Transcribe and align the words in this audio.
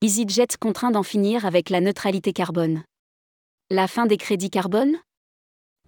EasyJet 0.00 0.56
contraint 0.60 0.92
d'en 0.92 1.02
finir 1.02 1.44
avec 1.44 1.70
la 1.70 1.80
neutralité 1.80 2.32
carbone. 2.32 2.84
La 3.68 3.88
fin 3.88 4.06
des 4.06 4.16
crédits 4.16 4.48
carbone? 4.48 4.94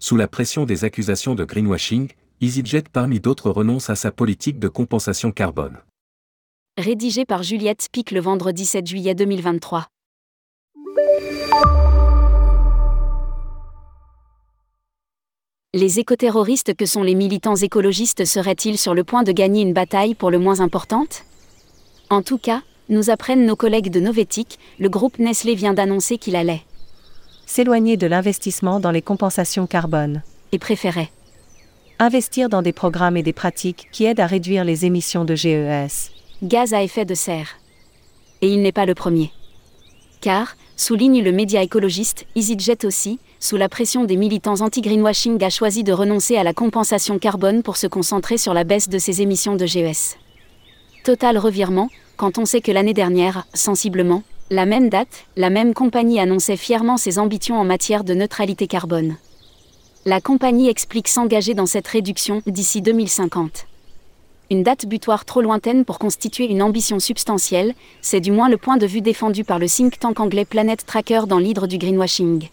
Sous 0.01 0.17
la 0.17 0.27
pression 0.27 0.65
des 0.65 0.83
accusations 0.83 1.37
de 1.37 1.45
greenwashing, 1.45 2.11
EasyJet 2.41 2.87
parmi 2.93 3.21
d'autres 3.21 3.51
renonce 3.53 3.88
à 3.88 3.95
sa 3.95 4.10
politique 4.10 4.59
de 4.59 4.67
compensation 4.67 5.31
carbone. 5.31 5.78
Rédigé 6.77 7.24
par 7.24 7.45
Juliette 7.45 7.83
Spic 7.83 8.10
le 8.10 8.19
vendredi 8.19 8.65
7 8.65 8.85
juillet 8.85 9.15
2023. 9.15 9.87
Les 15.72 16.01
écoterroristes 16.01 16.74
que 16.74 16.84
sont 16.84 17.05
les 17.05 17.15
militants 17.15 17.55
écologistes 17.55 18.24
seraient-ils 18.24 18.77
sur 18.77 18.92
le 18.92 19.05
point 19.05 19.22
de 19.22 19.30
gagner 19.30 19.62
une 19.62 19.72
bataille 19.72 20.16
pour 20.16 20.33
le 20.33 20.41
moins 20.41 20.58
importante? 20.58 21.22
En 22.08 22.22
tout 22.22 22.38
cas, 22.38 22.64
nous 22.90 23.08
apprennent 23.08 23.46
nos 23.46 23.56
collègues 23.56 23.90
de 23.90 24.00
Novetic, 24.00 24.58
le 24.78 24.88
groupe 24.88 25.18
Nestlé 25.18 25.54
vient 25.54 25.72
d'annoncer 25.72 26.18
qu'il 26.18 26.36
allait 26.36 26.62
s'éloigner 27.46 27.96
de 27.96 28.06
l'investissement 28.06 28.78
dans 28.78 28.92
les 28.92 29.02
compensations 29.02 29.66
carbone 29.66 30.22
et 30.52 30.58
préférait 30.58 31.10
investir 31.98 32.48
dans 32.48 32.62
des 32.62 32.72
programmes 32.72 33.16
et 33.16 33.22
des 33.22 33.32
pratiques 33.32 33.88
qui 33.92 34.04
aident 34.04 34.20
à 34.20 34.26
réduire 34.26 34.64
les 34.64 34.84
émissions 34.86 35.24
de 35.24 35.34
GES, 35.34 36.12
gaz 36.42 36.74
à 36.74 36.82
effet 36.82 37.04
de 37.04 37.14
serre. 37.14 37.58
Et 38.40 38.48
il 38.48 38.62
n'est 38.62 38.72
pas 38.72 38.86
le 38.86 38.94
premier. 38.94 39.32
Car, 40.20 40.56
souligne 40.77 41.22
le 41.22 41.32
média 41.32 41.62
écologiste, 41.62 42.27
EasyJet 42.36 42.86
aussi, 42.86 43.18
sous 43.38 43.56
la 43.56 43.68
pression 43.68 44.04
des 44.04 44.16
militants 44.16 44.60
anti-greenwashing 44.60 45.42
a 45.42 45.50
choisi 45.50 45.84
de 45.84 45.92
renoncer 45.92 46.36
à 46.36 46.44
la 46.44 46.54
compensation 46.54 47.18
carbone 47.18 47.62
pour 47.62 47.77
se 47.77 47.86
concentrer 47.86 48.38
sur 48.38 48.54
la 48.54 48.64
baisse 48.64 48.88
de 48.88 48.98
ses 48.98 49.20
émissions 49.20 49.56
de 49.56 49.66
GES. 49.66 50.16
Total 51.02 51.38
revirement, 51.38 51.88
quand 52.19 52.36
on 52.36 52.44
sait 52.44 52.61
que 52.61 52.70
l'année 52.70 52.92
dernière, 52.92 53.47
sensiblement, 53.55 54.22
la 54.50 54.66
même 54.66 54.91
date, 54.91 55.25
la 55.34 55.48
même 55.48 55.72
compagnie 55.72 56.20
annonçait 56.20 56.58
fièrement 56.58 56.98
ses 56.98 57.19
ambitions 57.19 57.58
en 57.58 57.64
matière 57.64 58.05
de 58.05 58.12
neutralité 58.12 58.66
carbone. 58.66 59.16
La 60.05 60.20
compagnie 60.20 60.69
explique 60.69 61.08
s'engager 61.08 61.55
dans 61.55 61.64
cette 61.64 61.88
réduction 61.88 62.42
d'ici 62.47 62.83
2050. 62.83 63.66
Une 64.50 64.62
date 64.62 64.84
butoir 64.84 65.25
trop 65.25 65.41
lointaine 65.41 65.86
pour 65.86 65.98
constituer 65.98 66.50
une 66.50 66.62
ambition 66.62 66.98
substantielle, 66.98 67.75
c'est 68.03 68.20
du 68.20 68.30
moins 68.30 68.50
le 68.50 68.58
point 68.58 68.77
de 68.77 68.86
vue 68.86 69.00
défendu 69.00 69.42
par 69.42 69.58
le 69.58 69.69
think 69.69 69.98
tank 69.98 70.20
anglais 70.20 70.44
Planet 70.44 70.84
Tracker 70.84 71.22
dans 71.27 71.38
l'hydre 71.38 71.66
du 71.66 71.78
greenwashing. 71.78 72.48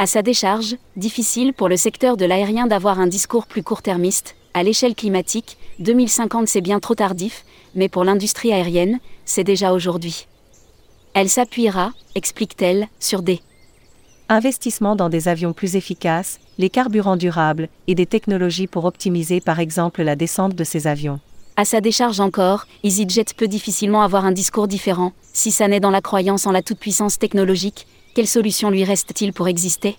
À 0.00 0.06
sa 0.08 0.22
décharge, 0.22 0.76
difficile 0.96 1.52
pour 1.52 1.68
le 1.68 1.76
secteur 1.76 2.16
de 2.16 2.24
l'aérien 2.24 2.66
d'avoir 2.66 2.98
un 2.98 3.06
discours 3.06 3.46
plus 3.46 3.62
court-termiste, 3.62 4.34
à 4.54 4.62
l'échelle 4.62 4.94
climatique, 4.94 5.56
2050 5.78 6.48
c'est 6.48 6.60
bien 6.60 6.80
trop 6.80 6.94
tardif, 6.94 7.44
mais 7.74 7.88
pour 7.88 8.04
l'industrie 8.04 8.52
aérienne, 8.52 8.98
c'est 9.24 9.44
déjà 9.44 9.72
aujourd'hui. 9.72 10.26
Elle 11.14 11.28
s'appuiera, 11.28 11.92
explique-t-elle, 12.14 12.88
sur 12.98 13.22
des 13.22 13.40
investissements 14.28 14.96
dans 14.96 15.08
des 15.08 15.28
avions 15.28 15.52
plus 15.52 15.76
efficaces, 15.76 16.40
les 16.58 16.70
carburants 16.70 17.16
durables, 17.16 17.68
et 17.86 17.94
des 17.94 18.06
technologies 18.06 18.66
pour 18.66 18.84
optimiser 18.84 19.40
par 19.40 19.60
exemple 19.60 20.02
la 20.02 20.16
descente 20.16 20.54
de 20.54 20.64
ces 20.64 20.86
avions. 20.86 21.20
À 21.56 21.66
sa 21.66 21.82
décharge 21.82 22.20
encore, 22.20 22.66
EasyJet 22.82 23.26
peut 23.36 23.48
difficilement 23.48 24.02
avoir 24.02 24.24
un 24.24 24.32
discours 24.32 24.68
différent, 24.68 25.12
si 25.34 25.50
ça 25.50 25.68
n'est 25.68 25.80
dans 25.80 25.90
la 25.90 26.00
croyance 26.00 26.46
en 26.46 26.52
la 26.52 26.62
toute-puissance 26.62 27.18
technologique, 27.18 27.86
quelle 28.14 28.26
solution 28.26 28.70
lui 28.70 28.84
reste-t-il 28.84 29.32
pour 29.32 29.48
exister? 29.48 29.96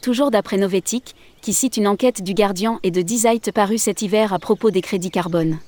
Toujours 0.00 0.30
d'après 0.30 0.56
Novetic, 0.56 1.14
qui 1.42 1.52
cite 1.52 1.76
une 1.76 1.88
enquête 1.88 2.22
du 2.22 2.34
Guardian 2.34 2.78
et 2.82 2.90
de 2.90 3.02
Dizite 3.02 3.52
parue 3.52 3.78
cet 3.78 4.02
hiver 4.02 4.32
à 4.32 4.38
propos 4.38 4.70
des 4.70 4.80
crédits 4.80 5.10
carbone. 5.10 5.58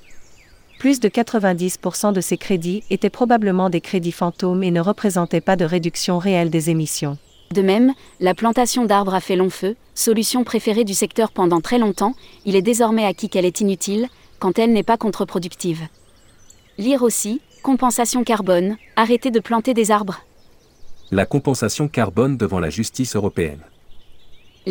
Plus 0.78 1.00
de 1.00 1.08
90% 1.08 2.12
de 2.12 2.20
ces 2.20 2.38
crédits 2.38 2.82
étaient 2.90 3.10
probablement 3.10 3.68
des 3.68 3.80
crédits 3.80 4.12
fantômes 4.12 4.62
et 4.62 4.70
ne 4.70 4.80
représentaient 4.80 5.40
pas 5.40 5.56
de 5.56 5.64
réduction 5.64 6.18
réelle 6.18 6.48
des 6.48 6.70
émissions. 6.70 7.18
De 7.52 7.62
même, 7.62 7.92
la 8.20 8.34
plantation 8.34 8.86
d'arbres 8.86 9.14
a 9.14 9.20
fait 9.20 9.36
long 9.36 9.50
feu, 9.50 9.76
solution 9.94 10.44
préférée 10.44 10.84
du 10.84 10.94
secteur 10.94 11.32
pendant 11.32 11.60
très 11.60 11.78
longtemps, 11.78 12.14
il 12.46 12.54
est 12.54 12.62
désormais 12.62 13.04
acquis 13.04 13.28
qu'elle 13.28 13.44
est 13.44 13.60
inutile, 13.60 14.08
quand 14.38 14.58
elle 14.58 14.72
n'est 14.72 14.84
pas 14.84 14.96
contre-productive. 14.96 15.82
Lire 16.78 17.02
aussi, 17.02 17.40
compensation 17.62 18.22
carbone, 18.22 18.76
arrêtez 18.94 19.32
de 19.32 19.40
planter 19.40 19.74
des 19.74 19.90
arbres. 19.90 20.20
La 21.10 21.26
compensation 21.26 21.88
carbone 21.88 22.36
devant 22.36 22.60
la 22.60 22.70
justice 22.70 23.16
européenne 23.16 23.60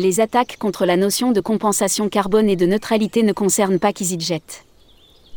les 0.00 0.20
attaques 0.20 0.56
contre 0.58 0.86
la 0.86 0.96
notion 0.96 1.30
de 1.30 1.40
compensation 1.40 2.08
carbone 2.08 2.48
et 2.48 2.56
de 2.56 2.66
neutralité 2.66 3.22
ne 3.22 3.32
concernent 3.32 3.78
pas 3.78 3.92
qu'EasyJet. 3.92 4.42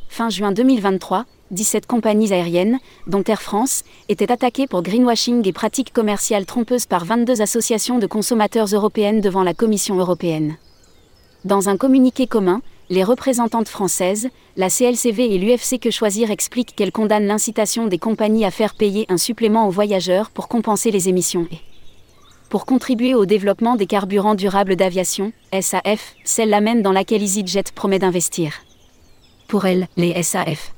Fin 0.07 0.29
juin 0.29 0.51
2023, 0.51 1.25
17 1.51 1.85
compagnies 1.85 2.33
aériennes, 2.33 2.79
dont 3.05 3.23
Air 3.23 3.41
France, 3.41 3.83
étaient 4.09 4.31
attaquées 4.31 4.67
pour 4.67 4.81
greenwashing 4.81 5.47
et 5.47 5.53
pratiques 5.53 5.91
commerciales 5.91 6.45
trompeuses 6.45 6.85
par 6.85 7.05
22 7.05 7.41
associations 7.41 7.99
de 7.99 8.07
consommateurs 8.07 8.67
européennes 8.67 9.21
devant 9.21 9.43
la 9.43 9.53
Commission 9.53 9.97
européenne. 9.97 10.57
Dans 11.45 11.67
un 11.67 11.77
communiqué 11.77 12.25
commun, 12.25 12.61
les 12.89 13.03
représentantes 13.03 13.67
françaises, 13.67 14.29
la 14.55 14.69
CLCV 14.69 15.33
et 15.33 15.37
l'UFC 15.37 15.79
Que 15.79 15.91
Choisir 15.91 16.31
expliquent 16.31 16.75
qu'elles 16.75 16.91
condamnent 16.91 17.25
l'incitation 17.27 17.87
des 17.87 17.97
compagnies 17.97 18.45
à 18.45 18.51
faire 18.51 18.75
payer 18.75 19.05
un 19.09 19.17
supplément 19.17 19.67
aux 19.67 19.71
voyageurs 19.71 20.29
pour 20.29 20.47
compenser 20.47 20.91
les 20.91 21.09
émissions 21.09 21.47
pour 22.53 22.67
contribuer 22.67 23.15
au 23.15 23.25
développement 23.25 23.75
des 23.75 23.87
carburants 23.87 24.35
durables 24.35 24.75
d'aviation, 24.75 25.33
SAF, 25.59 26.13
celle-là 26.23 26.61
même 26.61 26.83
dans 26.83 26.91
laquelle 26.91 27.23
EasyJet 27.23 27.63
promet 27.73 27.97
d'investir. 27.97 28.53
Pour 29.47 29.65
elle, 29.65 29.87
les 29.97 30.21
SAF 30.21 30.75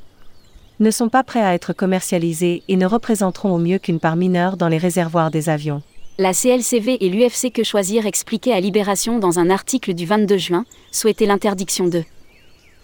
ne 0.79 0.89
sont 0.89 1.09
pas 1.09 1.25
prêts 1.25 1.43
à 1.43 1.53
être 1.53 1.73
commercialisés 1.73 2.63
et 2.69 2.77
ne 2.77 2.85
représenteront 2.85 3.53
au 3.53 3.57
mieux 3.57 3.77
qu'une 3.77 3.99
part 3.99 4.15
mineure 4.15 4.55
dans 4.55 4.69
les 4.69 4.77
réservoirs 4.77 5.31
des 5.31 5.49
avions. 5.49 5.81
La 6.17 6.31
CLCV 6.31 7.05
et 7.05 7.09
l'UFC 7.09 7.51
Que 7.51 7.65
Choisir 7.65 8.05
expliquaient 8.05 8.53
à 8.53 8.61
Libération 8.61 9.19
dans 9.19 9.39
un 9.39 9.49
article 9.49 9.93
du 9.93 10.05
22 10.05 10.37
juin, 10.37 10.63
souhaiter 10.93 11.25
l'interdiction 11.25 11.89
de 11.89 12.05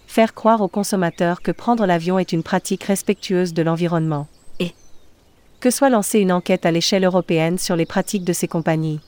faire 0.05 0.33
croire 0.33 0.59
aux 0.59 0.67
consommateurs 0.67 1.41
que 1.41 1.53
prendre 1.53 1.85
l'avion 1.85 2.19
est 2.19 2.33
une 2.33 2.43
pratique 2.43 2.83
respectueuse 2.83 3.53
de 3.53 3.61
l'environnement 3.61 4.27
que 5.61 5.69
soit 5.69 5.89
lancée 5.89 6.19
une 6.19 6.33
enquête 6.33 6.65
à 6.65 6.71
l'échelle 6.71 7.05
européenne 7.05 7.57
sur 7.57 7.77
les 7.77 7.85
pratiques 7.85 8.25
de 8.25 8.33
ces 8.33 8.47
compagnies. 8.47 8.99